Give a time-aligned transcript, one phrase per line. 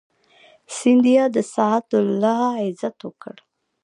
[0.77, 3.35] سیندیا د سعد الله عزت وکړ.